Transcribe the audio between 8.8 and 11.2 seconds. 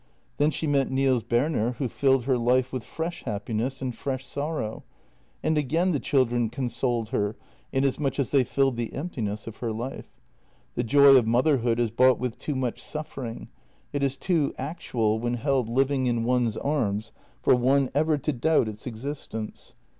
emptiness of her life. The joy